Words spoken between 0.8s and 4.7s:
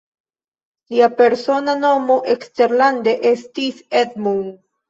Lia persona nomo eksterlande estis "Edmund".